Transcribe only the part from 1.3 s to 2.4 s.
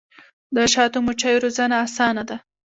روزنه اسانه ده؟